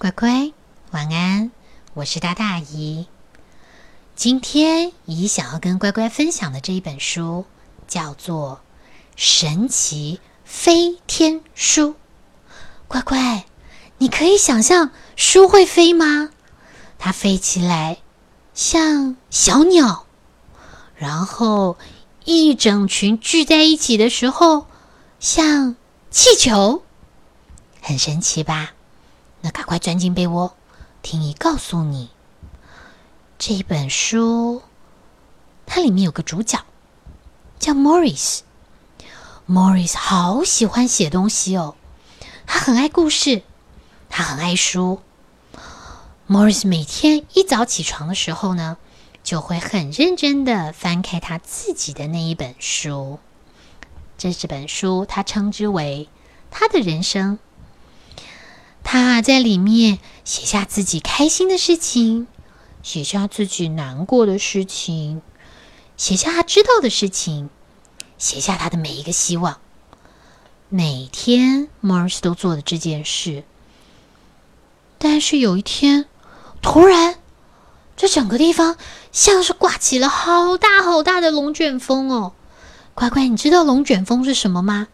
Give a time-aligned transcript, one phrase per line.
[0.00, 0.50] 乖乖，
[0.92, 1.50] 晚安！
[1.92, 3.06] 我是大大姨。
[4.16, 7.44] 今天姨想要跟乖乖分享的这一本书
[7.86, 8.62] 叫做
[9.14, 11.88] 《神奇飞天书》。
[12.88, 13.44] 乖乖，
[13.98, 16.30] 你可以想象书会飞吗？
[16.98, 17.98] 它飞起来
[18.54, 20.06] 像小鸟，
[20.96, 21.76] 然后
[22.24, 24.66] 一整群聚在一起的时候
[25.18, 25.76] 像
[26.10, 26.84] 气球，
[27.82, 28.72] 很神奇吧？
[29.42, 30.54] 那赶快钻进被窝，
[31.02, 32.10] 听姨告诉你，
[33.38, 34.62] 这一本书
[35.64, 36.64] 它里面有个主角
[37.58, 38.40] 叫 Morris。
[39.48, 41.74] Morris 好喜欢写东西哦，
[42.46, 43.42] 他很爱故事，
[44.08, 45.00] 他很爱书。
[46.28, 48.76] Morris 每天一早起床的时候呢，
[49.24, 53.18] 就会很认真的翻开他自己的那一本书。
[54.18, 56.08] 这这本书他称之为
[56.50, 57.38] 他的人生。
[58.92, 62.26] 他在里面写下自己开心的事情，
[62.82, 65.22] 写下自己难过的事情，
[65.96, 67.50] 写下他知道的事情，
[68.18, 69.60] 写下他的每一个希望。
[70.68, 73.44] 每天，Mars 都做的这件事。
[74.98, 76.06] 但是有一天，
[76.60, 77.14] 突然，
[77.96, 78.76] 这整个地方
[79.12, 82.32] 像是刮起了好大好大的龙卷风哦！
[82.94, 84.88] 乖乖，你知道龙卷风是什么吗？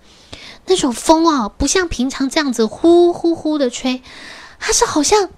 [0.66, 4.02] 那种风啊，不像平常这样子呼呼呼的吹，
[4.58, 5.30] 它是好像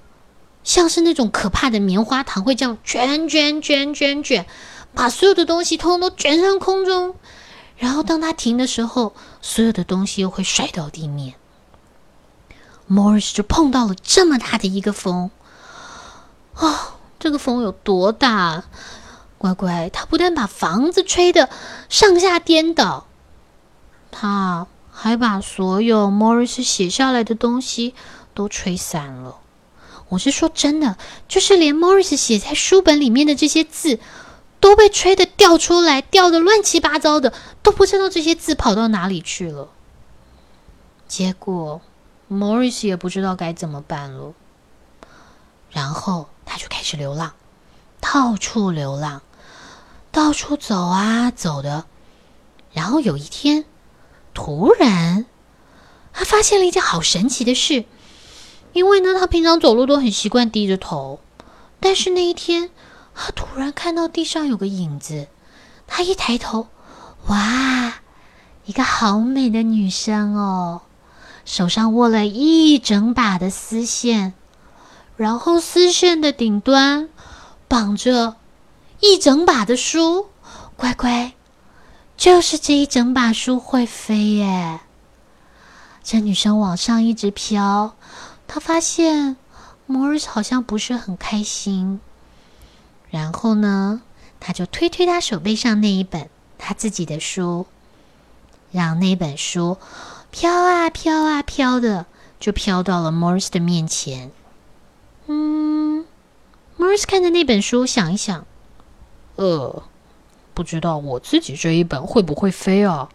[0.64, 4.46] 像是那种可怕的棉花糖，会这样卷卷卷卷卷，
[4.94, 7.14] 把所有的东西通通都卷上空中。
[7.76, 11.34] 然后当它停的时候，所有的东西又会摔到地面。
[12.90, 15.30] Morris 就碰到了这么大的一个风，
[16.54, 16.74] 哦，
[17.18, 18.64] 这个风有多大？
[19.36, 21.50] 乖乖，它不但把房子吹得
[21.90, 23.06] 上下颠倒，
[24.10, 24.66] 它。
[25.00, 27.94] 还把所有 Morris 写下来的东西
[28.34, 29.36] 都吹散了。
[30.08, 30.96] 我是说真的，
[31.28, 34.00] 就是连 Morris 写在书本里面的这些字
[34.58, 37.32] 都被吹得掉出来，掉的乱七八糟的，
[37.62, 39.68] 都不知道这些字跑到哪里去了。
[41.06, 41.80] 结果
[42.28, 44.34] Morris 也不知道该怎么办了。
[45.70, 47.34] 然后他就开始流浪，
[48.00, 49.22] 到处流浪，
[50.10, 51.84] 到处走啊走的。
[52.72, 53.64] 然后有一天。
[54.38, 55.26] 突然，
[56.12, 57.84] 他发现了一件好神奇的事。
[58.72, 61.18] 因为呢，他平常走路都很习惯低着头，
[61.80, 62.70] 但是那一天，
[63.16, 65.26] 他突然看到地上有个影子。
[65.88, 66.68] 他一抬头，
[67.26, 67.94] 哇，
[68.64, 70.82] 一个好美的女生哦，
[71.44, 74.34] 手上握了一整把的丝线，
[75.16, 77.08] 然后丝线的顶端
[77.66, 78.36] 绑着
[79.00, 80.28] 一整把的书。
[80.76, 81.32] 乖乖。
[82.18, 84.80] 就是这一整把书会飞耶！
[86.02, 87.94] 这女生往上一直飘，
[88.48, 89.36] 她发现
[89.88, 92.00] Morris 好像不是很开心。
[93.08, 94.02] 然后呢，
[94.40, 97.66] 她就推推他手背上那一本他自己的书，
[98.72, 99.78] 让那本书
[100.32, 102.06] 飘啊飘啊飘的，
[102.40, 104.32] 就飘到了 Morris 的面前。
[105.28, 106.04] 嗯
[106.76, 108.44] ，Morris 看着那本书，想一想，
[109.36, 109.84] 呃。
[110.58, 113.10] 不知道我自己这一本会不会飞啊？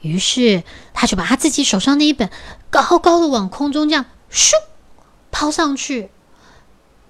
[0.00, 0.64] 于是
[0.94, 2.30] 他就把他自己手上那一本
[2.70, 4.52] 高高的往空中这样咻
[5.30, 6.10] 抛上去。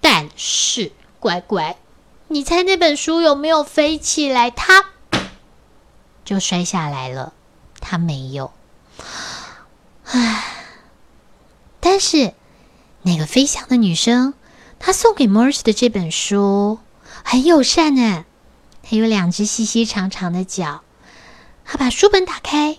[0.00, 0.90] 但是
[1.20, 1.76] 乖乖，
[2.26, 4.50] 你猜那本书有没有飞起来？
[4.50, 4.86] 它
[6.24, 7.32] 就摔下来了。
[7.78, 8.50] 它没有。
[10.06, 10.66] 唉，
[11.78, 12.34] 但是
[13.02, 14.34] 那个飞翔的女生，
[14.80, 16.80] 她送给 Mars 的这本书
[17.22, 18.24] 很友善呢。
[18.84, 20.82] 它有两只细细长长的脚。
[21.64, 22.76] 他把书本打开，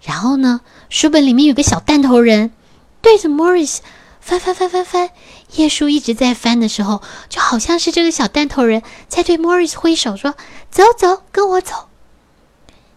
[0.00, 2.52] 然后呢，书本里面有个小弹头人，
[3.00, 3.78] 对着 Morris
[4.20, 5.10] 翻翻翻翻翻，
[5.54, 10.36] 页数一直在翻的时候，就好像是这个小弹头人在对 Morris 挥手说
[10.70, 11.88] ：“走走，跟我走。”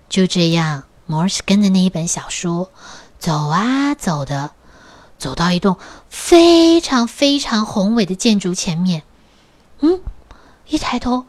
[0.07, 2.69] 就这样，Morris 跟着那一本小书
[3.17, 4.51] 走啊走的，
[5.17, 5.77] 走到一栋
[6.07, 9.01] 非常非常宏伟的建筑前面。
[9.79, 9.99] 嗯，
[10.67, 11.25] 一抬头。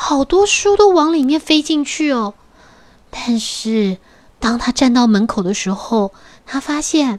[0.00, 2.34] 好多书都往里面飞进去哦，
[3.10, 3.98] 但是
[4.38, 6.14] 当他站到门口的时候，
[6.46, 7.18] 他发现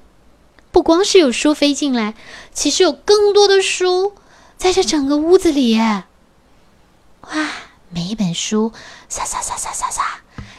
[0.71, 2.15] 不光是有书飞进来，
[2.53, 4.13] 其实有更多的书
[4.55, 5.77] 在这整个屋子里。
[5.77, 6.05] 哇，
[7.89, 8.71] 每一本书
[9.09, 10.01] 沙沙沙沙沙沙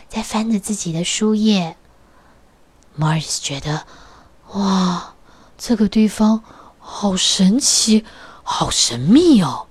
[0.06, 1.78] 在翻着自己的书页。
[2.98, 3.86] Mars 觉得，
[4.52, 5.14] 哇，
[5.56, 6.44] 这个地方
[6.78, 8.04] 好神奇，
[8.42, 9.68] 好神秘哦。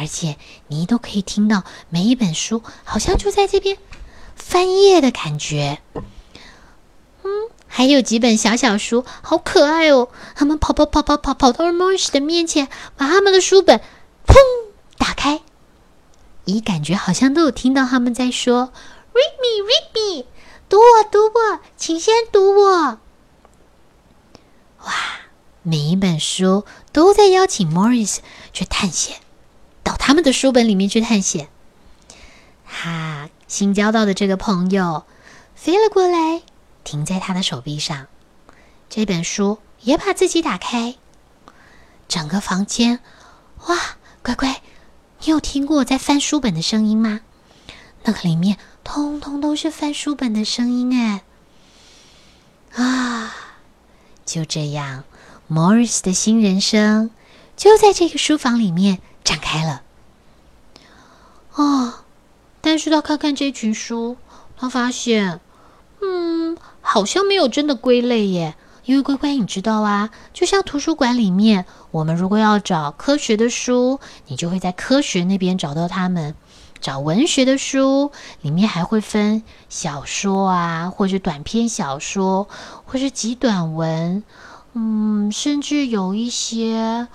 [0.00, 0.38] 而且
[0.68, 3.76] 你都可以听到每一本书好像就在这边
[4.34, 5.82] 翻页的感觉。
[7.22, 10.08] 嗯，还有几本小小书，好可爱哦！
[10.34, 13.82] 他们跑跑跑跑跑跑到了 Morris 的面前，把他们的书本
[14.26, 14.36] 砰
[14.96, 15.42] 打开。
[16.46, 18.72] 咦，感觉好像都有听到他们在说
[19.12, 20.24] “Read me, read me”，
[20.70, 22.72] 读我，读我，请先读我。
[24.82, 24.94] 哇，
[25.62, 28.20] 每一本书都在邀请 Morris
[28.54, 29.18] 去探险，
[29.82, 31.48] 到他们的书本里面去探险。
[32.64, 35.04] 哈，新交到的这个朋友
[35.54, 36.42] 飞了过来，
[36.84, 38.06] 停在他的手臂上。
[38.88, 40.96] 这本书也把自己打开，
[42.08, 43.00] 整个房间，
[43.66, 43.76] 哇，
[44.22, 44.62] 乖乖。
[45.22, 47.20] 你有听过在翻书本的声音吗？
[48.04, 51.22] 那个里面通通都是翻书本的声音哎！
[52.72, 53.34] 啊，
[54.24, 55.04] 就这样
[55.50, 57.10] ，Morris 的新人生
[57.56, 59.00] 就在这个书房里面
[59.30, 59.82] 展开了。
[61.54, 61.94] 哦，
[62.60, 64.16] 但是他看看这群书，
[64.56, 65.38] 他发现，
[66.02, 68.56] 嗯，好像没有真的归类耶。
[68.86, 76.32] 因为乖乖，你知道啊，就像图书馆里面，我们如果要找科学的书，你就会在科学那边找到它们；
[76.80, 78.10] 找文学的书，
[78.40, 82.48] 里面还会分小说啊，或者短篇小说，
[82.84, 84.24] 或是极短文，
[84.72, 87.06] 嗯，甚至有一些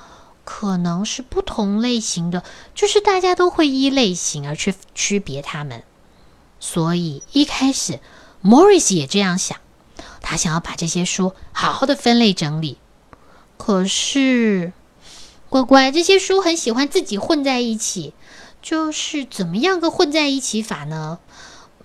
[0.46, 2.44] 可能是不同类型的，
[2.74, 5.84] 就是大家都会依类型而去区别他们。
[6.62, 8.00] 所以一开始
[8.42, 9.58] ，Morris 也这样想。
[10.22, 12.80] 他想要把这些书好好的分类整理，
[13.58, 14.74] 可是
[15.50, 18.14] 乖乖，这些书很喜欢自己混在一起，
[18.60, 21.20] 就是怎么样个混在一起法呢？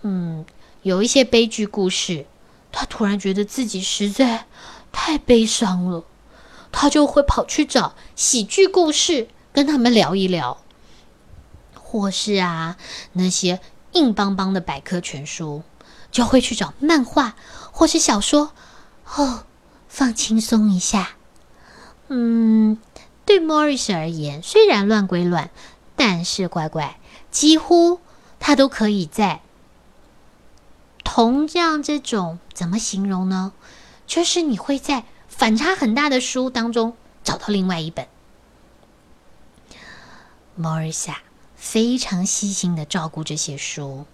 [0.01, 0.47] 嗯，
[0.83, 2.25] 有一些悲剧故事，
[2.73, 4.47] 他突然觉得自己实在
[4.91, 6.05] 太悲伤了，
[6.72, 10.58] 他就会跑去找喜剧故事跟他们聊一聊，
[11.75, 12.76] 或是啊
[13.12, 13.61] 那些
[13.93, 15.62] 硬邦邦的百科全书，
[16.11, 17.34] 就会去找漫画。
[17.72, 18.52] 或是小说，
[19.17, 19.44] 哦，
[19.88, 21.11] 放轻松一下。
[22.08, 22.78] 嗯，
[23.25, 25.50] 对 Morris 而言，虽然乱归乱，
[25.96, 26.99] 但是乖乖，
[27.31, 28.00] 几乎
[28.38, 29.40] 他都可以在
[31.05, 33.52] 同这样这种怎么形容呢？
[34.06, 35.05] 就是你会在
[35.40, 36.94] 反差很大的书当中
[37.25, 38.06] 找到另外一本。
[40.60, 41.22] Morris 啊，
[41.56, 44.04] 非常细心的照顾这些书。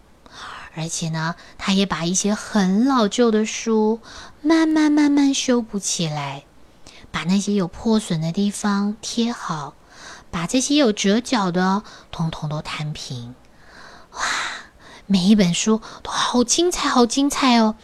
[0.77, 3.99] 而且呢，他也把一些很老旧的书
[4.41, 6.45] 慢慢慢慢修补起来，
[7.11, 9.75] 把那些有破损的地方贴好，
[10.31, 11.83] 把这些有折角的
[12.13, 13.35] 通通都摊平。
[14.13, 14.21] 哇，
[15.07, 17.75] 每一本书都好精彩，好精彩哦！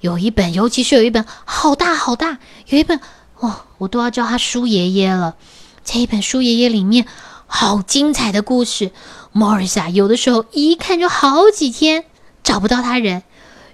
[0.00, 3.00] 有一本，尤其是有一本好大好大，有一本
[3.36, 5.36] 哦，我都要叫他书爷爷了。
[5.84, 7.06] 这一本书爷爷里面
[7.46, 8.92] 好精彩的故事
[9.32, 12.04] ，Morris 啊，有的时候一看就好几天。
[12.44, 13.24] 找不到他人，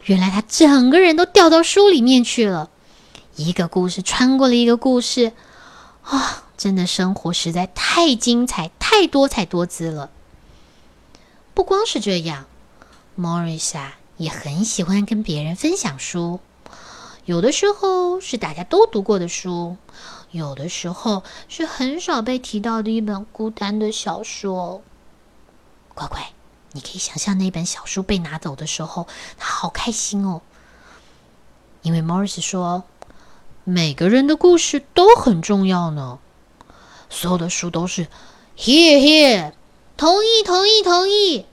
[0.04, 2.70] 原来他整个人都掉到书里面去了。
[3.36, 5.32] 一个故事穿过了一个故事，
[6.02, 10.10] 啊，真的生活实在太精彩、太多彩多姿了。
[11.52, 12.46] 不光是这样
[13.16, 16.40] ，Morris 啊也很喜欢跟别人分享书。
[17.24, 19.76] 有的时候是大家都读过的书，
[20.30, 24.82] 有的时候是很少被提到的一本孤单的小说。
[25.94, 26.30] 乖乖。
[26.76, 29.06] 你可以想象那本小书被拿走的时候，
[29.38, 30.42] 他好开心哦。
[31.82, 32.82] 因为 Morris 说，
[33.62, 36.18] 每个人的故事都很重要呢。
[37.08, 38.08] 所有的书都是
[38.58, 39.52] Here Here，
[39.96, 41.46] 同意同意同意。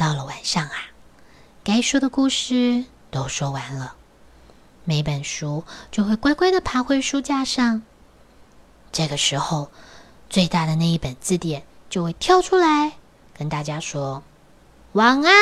[0.00, 0.72] 到了晚上啊，
[1.62, 3.96] 该说的故事都说完了，
[4.84, 7.82] 每本书就会乖乖的爬回书架上。
[8.92, 9.70] 这个时候，
[10.30, 12.92] 最大的那一本字典就会跳出来。
[13.36, 14.22] 跟大家说
[14.92, 15.34] 晚安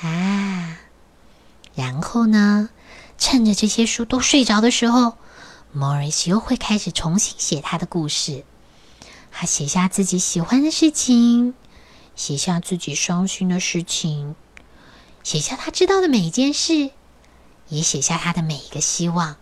[0.00, 0.78] 啊！
[1.74, 2.70] 然后呢，
[3.18, 5.18] 趁着这些书都睡着的时候
[5.76, 8.44] ，Morris 又会开始重新写他的故事。
[9.30, 11.54] 他写下自己喜欢的事情，
[12.16, 14.34] 写下自己伤心的事情，
[15.22, 16.90] 写下他知道的每一件事，
[17.68, 19.36] 也写下他的每一个希望。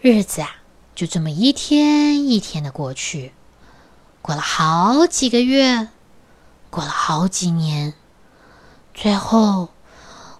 [0.00, 0.56] 日子啊，
[0.94, 3.34] 就这么一天一天的过去，
[4.22, 5.88] 过了好几个月，
[6.70, 7.92] 过了好几年，
[8.94, 9.68] 最后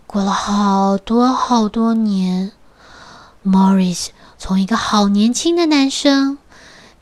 [0.06, 2.52] 过了好多好多年
[3.44, 6.38] ，Morris 从一个好年轻的男生，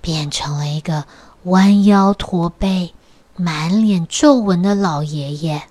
[0.01, 1.07] 变成了一个
[1.45, 2.95] 弯腰驼背、
[3.37, 5.69] 满脸皱纹的老爷爷。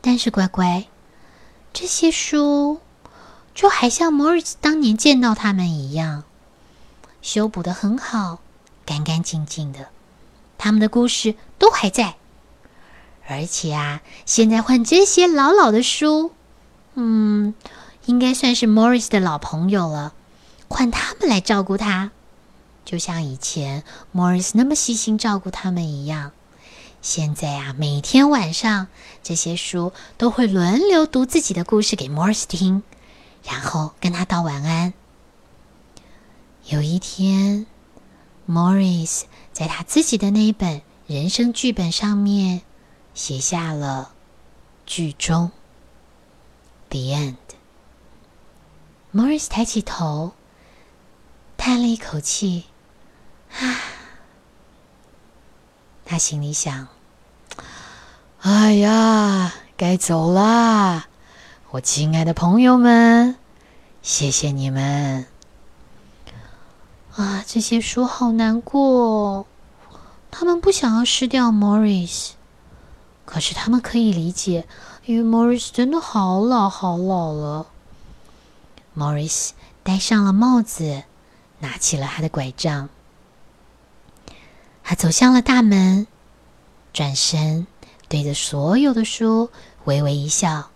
[0.00, 0.86] 但是乖乖，
[1.72, 2.80] 这些书。
[3.52, 6.22] 就还像 Morris 当年见到他们一样，
[7.20, 8.38] 修补的很好，
[8.86, 9.88] 干干净净的，
[10.56, 12.14] 他们的故事都还在。
[13.28, 16.32] 而且啊，现在换这些老老的书，
[16.94, 17.52] 嗯，
[18.06, 20.14] 应该算是 Morris 的老朋友了，
[20.68, 22.10] 换他们来照顾他，
[22.84, 26.32] 就像以前 Morris 那么细心照顾他们一样。
[27.02, 28.88] 现在啊，每天晚上
[29.22, 32.82] 这些书都会轮流读自己的故事给 Morris 听，
[33.42, 34.92] 然后跟他道晚安。
[36.66, 37.66] 有一天
[38.46, 42.60] ，Morris 在他自己的那一本人生剧本上面
[43.14, 44.12] 写下了
[44.84, 45.50] “剧终
[46.90, 47.34] ”，The End。
[49.12, 50.32] Morris 抬起头，
[51.56, 52.66] 叹了一口气，
[53.58, 53.80] 啊。
[56.04, 56.86] 他心里想
[58.42, 61.08] ：“哎呀，该走啦！
[61.70, 63.36] 我亲爱的朋友们，
[64.00, 65.26] 谢谢你们。
[67.16, 69.46] 啊，这些书好难过，
[70.30, 72.30] 他们不想要失掉 Morris，
[73.24, 74.68] 可是他们可以理解，
[75.04, 77.66] 因为 Morris 真的好老好老了。
[78.96, 79.50] Morris
[79.82, 81.04] 戴上了帽子，
[81.60, 82.88] 拿起了他的拐杖。”
[84.82, 86.06] 他走向了大门，
[86.92, 87.66] 转身
[88.08, 89.50] 对着所有的书
[89.84, 90.70] 微微一笑，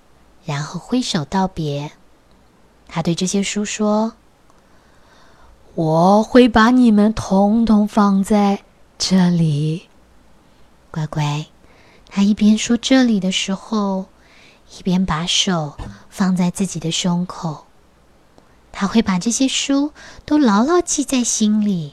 [0.44, 1.90] 然后挥手道别。
[2.86, 4.12] 他对这些书说
[5.74, 8.62] ：“我会把你们统统放在
[8.96, 9.88] 这里，
[10.92, 11.46] 乖乖。”
[12.08, 14.06] 他一边说这里的时候，
[14.78, 15.76] 一边把手
[16.08, 17.63] 放在自己的胸口。
[18.76, 19.92] 他会把这些书
[20.26, 21.92] 都牢牢记在心里。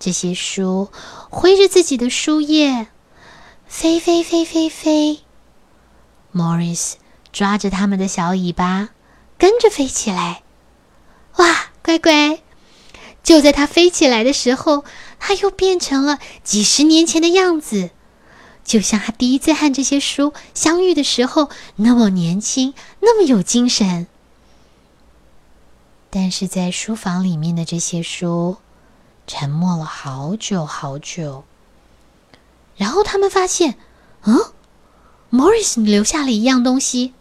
[0.00, 0.90] 这些书
[1.30, 2.88] 挥着自己的书页，
[3.66, 5.20] 飞飞飞飞飞。
[6.34, 6.94] Morris
[7.32, 8.90] 抓着他们的小尾巴，
[9.38, 10.42] 跟着飞起来。
[11.36, 12.40] 哇，乖乖！
[13.22, 14.84] 就在他飞起来的时候，
[15.20, 17.90] 他又变成了几十年前的样子，
[18.64, 24.08] 就像他第一次和这些书相遇的时候那么年轻，那么有精神。
[26.10, 28.58] 但是在书房里面的这些书。
[29.30, 31.44] 沉默了好久好久，
[32.76, 33.74] 然后他们发现，
[34.22, 34.38] 嗯
[35.30, 37.12] ，Morris 留下了一样东西。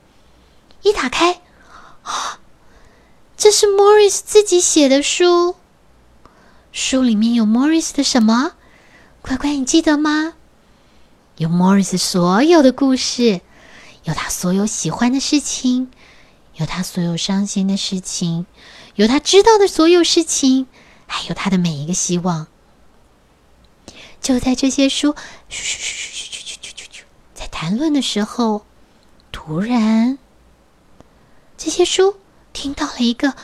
[0.84, 1.42] 一打开，
[2.04, 2.40] 啊，
[3.36, 5.56] 这是 Morris 自己写的书。
[6.72, 8.54] 书里面有 Morris 的什么？
[9.22, 10.36] 乖乖，你记得吗？
[11.36, 13.42] 有 Morris 所有的故事，
[14.06, 15.92] 有他所有喜欢的事情，
[16.56, 18.46] 有他所有伤心的事情，
[18.98, 20.66] 有他知道的所有事情，
[21.06, 22.48] 还有他的每一个希望。
[24.20, 25.16] 就在这些书
[27.36, 28.66] 在谈论的时候，
[29.32, 30.18] 突然
[31.56, 32.16] 这些书
[32.54, 33.36] 听到了一个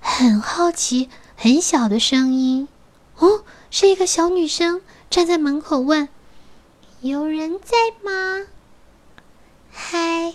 [0.00, 2.66] 很好奇、很小的声音。
[3.18, 6.08] 哦，是一个小女生站在门口问：
[7.02, 8.48] 「有人在吗？」
[9.70, 10.34] 嗨，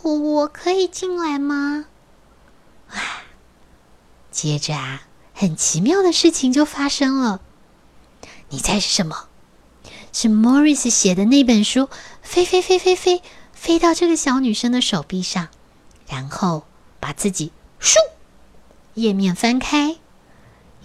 [0.00, 1.84] 我我可以进来吗？
[4.36, 5.02] 接着啊。
[5.32, 7.40] 很奇妙的事情就发生了，
[8.50, 9.28] 你猜是什么？
[10.12, 11.90] 是 Morris 写的那本书
[12.22, 15.48] 飞飞飞飞飞飞到这个小女生的手臂上，
[16.08, 16.64] 然后
[17.00, 17.96] 把自己咻
[18.94, 19.96] 页面翻开，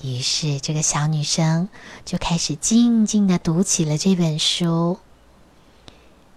[0.01, 1.69] 于是这个小女生
[2.03, 4.99] 就开始静静的读起了这本书。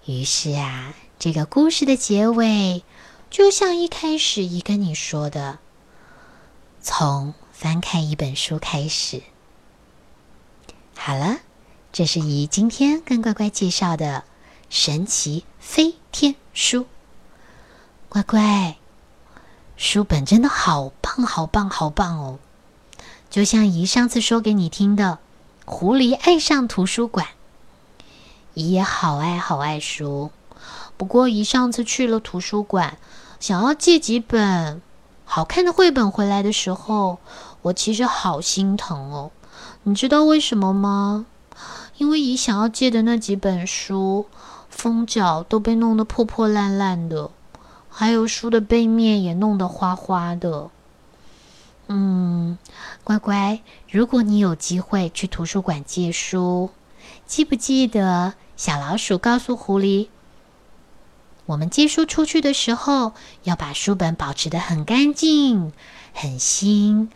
[0.06, 2.85] 于是啊，这个故事的结尾
[3.28, 5.59] 就像一开始一跟你说的，
[6.84, 7.34] 从。
[7.54, 9.22] 翻开一本书开始。
[10.96, 11.38] 好了，
[11.92, 14.24] 这是姨今天跟乖乖介绍的
[14.68, 16.86] 神奇飞天书。
[18.08, 18.76] 乖乖，
[19.76, 22.38] 书本真的好棒，好棒，好棒哦！
[23.30, 25.20] 就像姨上次说给你听的，
[25.70, 27.26] 《狐狸爱上图书馆》。
[28.54, 30.32] 姨也好爱好爱书，
[30.96, 32.98] 不过姨上次去了图书馆，
[33.38, 34.82] 想要借几本
[35.34, 37.18] 好看的绘本回来的时候。
[37.62, 39.32] 我其实好心疼哦，
[39.82, 41.26] 你知道为什么吗？
[41.96, 44.26] 因为姨想要借的那几本书，
[44.68, 47.32] 封角都被弄得破破烂烂的，
[47.88, 50.70] 还有书的背面也弄得花花的。
[51.88, 52.56] 嗯，
[53.02, 53.60] 乖乖，
[53.90, 56.70] 如果你有机会去图书馆借书，
[57.26, 60.06] 记不记得小老鼠告诉狐狸，
[61.46, 65.72] 我们借书出去的时候，要把书本保持的很干净、
[66.12, 67.10] 很新。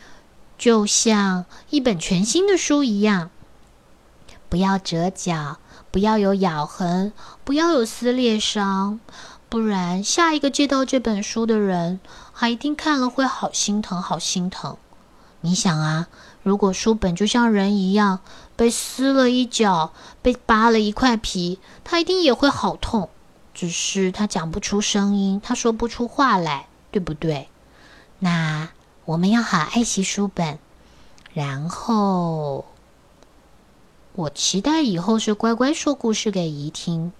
[0.58, 3.30] 就像一本全新的书一样，
[4.48, 5.58] 不要折角，
[5.90, 7.12] 不要有咬痕，
[7.44, 8.98] 不要有撕裂伤，
[9.48, 12.00] 不然下一个借到这本书的人，
[12.34, 14.76] 他一定看了会好心疼，好心疼。
[15.42, 16.08] 你想啊，
[16.42, 18.18] 如果书本就像人一样
[18.56, 23.08] 被撕了一角，被扒了一块皮，他一定也会好痛。
[23.58, 27.48] 只是他讲不出声音，他说不出话来，对不对？
[28.20, 28.68] 那
[29.04, 30.60] 我们要好爱惜书本，
[31.34, 32.64] 然后
[34.12, 37.12] 我期待以后是乖乖说故事给姨听。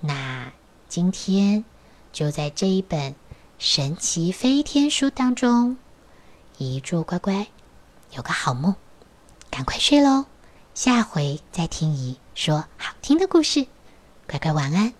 [0.00, 0.54] 那
[0.88, 1.66] 今天
[2.14, 3.14] 就在这一本
[3.58, 5.76] 神奇飞天书当中。
[6.56, 7.46] 姨祝乖乖
[8.12, 8.74] 有个好梦，
[9.50, 10.24] 赶快睡喽！
[10.72, 13.66] 下回再听姨说好听的故事，
[14.26, 14.94] 乖乖晚安。